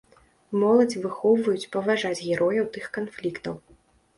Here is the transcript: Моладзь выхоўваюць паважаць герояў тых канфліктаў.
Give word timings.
Моладзь 0.61 0.95
выхоўваюць 1.03 1.69
паважаць 1.75 2.17
герояў 2.31 2.65
тых 2.79 2.85
канфліктаў. 2.99 3.55